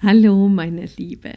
Hallo, 0.00 0.46
meine 0.46 0.84
Liebe. 0.96 1.32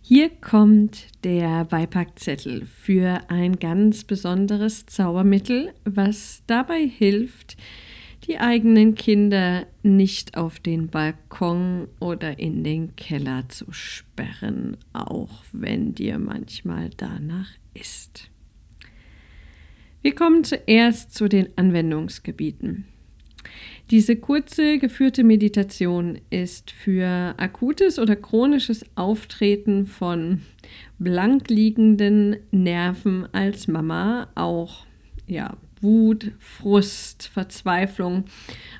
Hier 0.00 0.30
kommt 0.30 1.08
der 1.22 1.66
Beipackzettel 1.66 2.64
für 2.64 3.20
ein 3.28 3.58
ganz 3.58 4.04
besonderes 4.04 4.86
Zaubermittel, 4.86 5.74
was 5.84 6.42
dabei 6.46 6.86
hilft, 6.86 7.58
die 8.26 8.38
eigenen 8.38 8.94
Kinder 8.94 9.66
nicht 9.82 10.34
auf 10.34 10.60
den 10.60 10.88
Balkon 10.88 11.88
oder 12.00 12.38
in 12.38 12.64
den 12.64 12.96
Keller 12.96 13.50
zu 13.50 13.70
sperren, 13.70 14.78
auch 14.94 15.44
wenn 15.52 15.94
dir 15.94 16.18
manchmal 16.18 16.88
danach 16.96 17.50
ist. 17.74 18.30
Wir 20.00 20.14
kommen 20.14 20.42
zuerst 20.42 21.12
zu 21.12 21.28
den 21.28 21.48
Anwendungsgebieten. 21.58 22.86
Diese 23.90 24.16
kurze 24.16 24.78
geführte 24.78 25.24
Meditation 25.24 26.18
ist 26.30 26.70
für 26.70 27.34
akutes 27.36 27.98
oder 27.98 28.16
chronisches 28.16 28.84
Auftreten 28.94 29.86
von 29.86 30.42
blank 30.98 31.50
liegenden 31.50 32.36
Nerven 32.50 33.28
als 33.32 33.68
Mama, 33.68 34.28
auch 34.34 34.86
ja, 35.26 35.56
Wut, 35.80 36.32
Frust, 36.38 37.28
Verzweiflung 37.28 38.24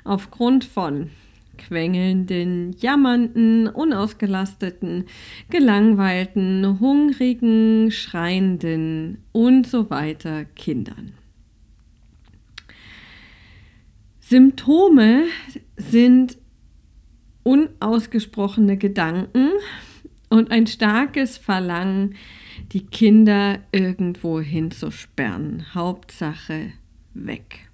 aufgrund 0.03 0.65
von 0.65 1.11
quengelnden, 1.57 2.75
jammernden, 2.79 3.67
unausgelasteten, 3.67 5.05
gelangweilten, 5.49 6.79
hungrigen, 6.79 7.91
schreienden 7.91 9.19
und 9.31 9.67
so 9.67 9.89
weiter 9.89 10.45
Kindern. 10.45 11.13
Symptome 14.27 15.25
sind 15.77 16.39
unausgesprochene 17.43 18.75
Gedanken 18.75 19.51
und 20.29 20.49
ein 20.49 20.65
starkes 20.65 21.37
Verlangen, 21.37 22.15
die 22.71 22.87
Kinder 22.87 23.59
irgendwo 23.71 24.41
hinzusperren. 24.41 25.75
Hauptsache 25.75 26.71
weg. 27.13 27.69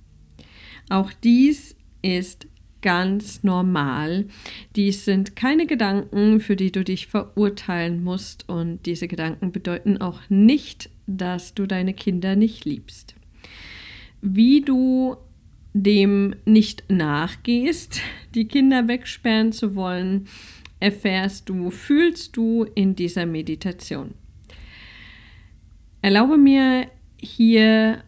Auch 0.90 1.14
dies 1.14 1.78
ist 2.02 2.48
ganz 2.82 3.44
normal. 3.44 4.26
Dies 4.76 5.06
sind 5.06 5.38
keine 5.38 5.66
Gedanken, 5.66 6.42
für 6.42 6.58
die 6.58 6.74
du 6.74 6.84
dich 6.84 7.08
verurteilen 7.08 8.04
musst 8.04 8.50
und 8.50 8.86
diese 8.86 9.08
Gedanken 9.08 9.54
bedeuten 9.54 10.02
auch 10.02 10.20
nicht, 10.28 10.90
dass 11.08 11.54
du 11.54 11.66
deine 11.66 11.94
Kinder 11.94 12.36
nicht 12.36 12.66
liebst. 12.66 13.16
Wie 14.22 14.60
du 14.60 15.16
dem 15.74 16.36
nicht 16.46 16.84
nachgehst, 16.90 18.02
die 18.36 18.48
Kinder 18.48 18.88
wegsperren 18.88 19.52
zu 19.52 19.76
wollen, 19.76 20.28
erfährst 20.80 21.48
du, 21.48 21.70
fühlst 21.70 22.36
du 22.36 22.66
in 22.76 22.96
dieser 22.96 23.26
Meditation. 23.26 24.16
Erlaube 26.02 26.38
mir 26.38 26.88
hier 27.18 28.04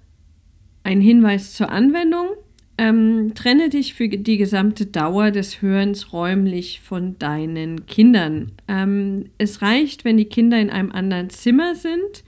einen 0.83 1.01
Hinweis 1.01 1.53
zur 1.53 1.69
Anwendung. 1.69 2.29
Ähm, 2.75 3.33
trenne 3.35 3.69
dich 3.69 3.93
für 3.93 4.09
die 4.09 4.37
gesamte 4.37 4.87
Dauer 4.87 5.29
des 5.29 5.61
Hörens 5.61 6.11
räumlich 6.11 6.81
von 6.81 7.19
deinen 7.19 7.85
Kindern. 7.85 8.51
Ähm, 8.67 9.25
es 9.37 9.61
reicht, 9.61 10.05
wenn 10.05 10.17
die 10.17 10.25
Kinder 10.25 10.59
in 10.59 10.71
einem 10.71 10.91
anderen 10.91 11.29
Zimmer 11.29 11.75
sind 11.75 12.23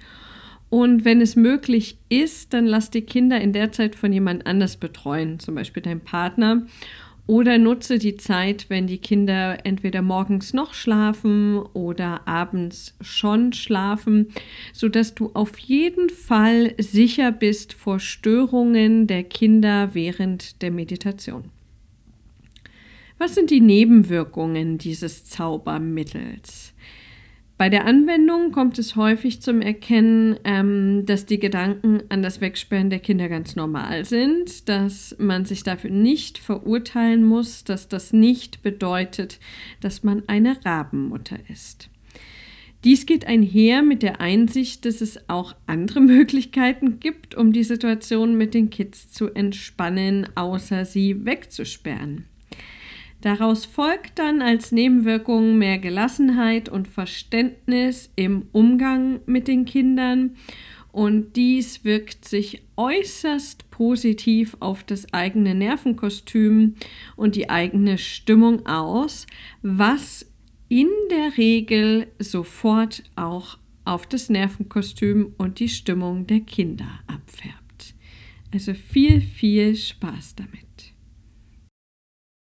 und 0.76 1.06
wenn 1.06 1.22
es 1.22 1.38
möglich 1.38 2.00
ist, 2.10 2.54
dann 2.54 2.66
lass 2.66 2.90
die 2.92 3.04
Kinder 3.04 3.40
in 3.40 3.54
der 3.54 3.72
Zeit 3.72 3.96
von 3.96 4.12
jemand 4.12 4.46
anders 4.46 4.76
betreuen, 4.76 5.40
zum 5.40 5.56
Beispiel 5.56 5.82
dein 5.82 6.02
Partner. 6.02 6.68
Oder 7.28 7.58
nutze 7.58 7.98
die 7.98 8.18
Zeit, 8.18 8.66
wenn 8.68 8.86
die 8.86 8.98
Kinder 8.98 9.60
entweder 9.64 10.02
morgens 10.02 10.52
noch 10.52 10.74
schlafen 10.74 11.60
oder 11.60 12.28
abends 12.28 12.94
schon 13.00 13.54
schlafen, 13.54 14.34
sodass 14.74 15.16
du 15.16 15.32
auf 15.34 15.58
jeden 15.60 16.10
Fall 16.10 16.74
sicher 16.78 17.32
bist 17.32 17.72
vor 17.72 18.02
Störungen 18.02 19.08
der 19.08 19.24
Kinder 19.24 19.92
während 19.94 20.62
der 20.62 20.72
Meditation. 20.72 21.52
Was 23.18 23.34
sind 23.34 23.50
die 23.50 23.62
Nebenwirkungen 23.62 24.78
dieses 24.78 25.24
Zaubermittels? 25.24 26.65
Bei 27.58 27.70
der 27.70 27.86
Anwendung 27.86 28.52
kommt 28.52 28.78
es 28.80 28.98
häufig 28.98 29.42
zum 29.42 29.62
Erkennen, 29.62 30.38
ähm, 30.44 31.06
dass 31.06 31.26
die 31.26 31.40
Gedanken 31.40 32.04
an 32.10 32.22
das 32.22 32.42
Wegsperren 32.42 32.90
der 32.90 33.00
Kinder 33.00 33.30
ganz 33.30 33.56
normal 33.56 34.04
sind, 34.04 34.68
dass 34.68 35.16
man 35.20 35.46
sich 35.46 35.64
dafür 35.64 35.90
nicht 35.90 36.38
verurteilen 36.38 37.24
muss, 37.24 37.64
dass 37.64 37.88
das 37.88 38.12
nicht 38.12 38.62
bedeutet, 38.62 39.40
dass 39.80 40.04
man 40.04 40.24
eine 40.28 40.58
Rabenmutter 40.66 41.38
ist. 41.48 41.90
Dies 42.84 43.06
geht 43.06 43.26
einher 43.26 43.82
mit 43.84 44.04
der 44.04 44.20
Einsicht, 44.20 44.84
dass 44.84 45.00
es 45.00 45.30
auch 45.30 45.56
andere 45.66 46.02
Möglichkeiten 46.02 47.00
gibt, 47.00 47.36
um 47.36 47.54
die 47.54 47.64
Situation 47.64 48.38
mit 48.38 48.54
den 48.54 48.70
Kids 48.70 49.14
zu 49.14 49.34
entspannen, 49.34 50.28
außer 50.36 50.84
sie 50.84 51.26
wegzusperren. 51.26 52.26
Daraus 53.26 53.66
folgt 53.66 54.20
dann 54.20 54.44
als 54.44 54.72
Nebenwirkung 54.72 55.58
mehr 55.58 55.80
Gelassenheit 55.80 56.70
und 56.70 56.88
Verständnis 56.88 58.12
im 58.16 58.44
Umgang 58.52 59.20
mit 59.26 59.48
den 59.48 59.66
Kindern 59.66 60.36
und 60.92 61.36
dies 61.36 61.84
wirkt 61.84 62.26
sich 62.26 62.62
äußerst 62.78 63.72
positiv 63.72 64.56
auf 64.60 64.84
das 64.84 65.12
eigene 65.12 65.56
Nervenkostüm 65.56 66.76
und 67.16 67.36
die 67.36 67.50
eigene 67.50 67.98
Stimmung 67.98 68.68
aus, 68.68 69.26
was 69.64 70.32
in 70.70 70.90
der 71.10 71.36
Regel 71.36 72.06
sofort 72.20 73.02
auch 73.16 73.58
auf 73.86 74.06
das 74.06 74.30
Nervenkostüm 74.30 75.34
und 75.40 75.58
die 75.58 75.70
Stimmung 75.70 76.28
der 76.28 76.42
Kinder 76.42 77.00
abfärbt. 77.08 77.96
Also 78.54 78.76
viel, 78.76 79.20
viel 79.20 79.76
Spaß 79.76 80.36
damit. 80.36 80.65